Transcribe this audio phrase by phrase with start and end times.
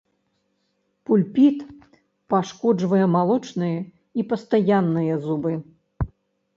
[1.09, 1.57] Пульпіт
[2.35, 5.53] пашкоджвае малочныя і пастаянныя зубы.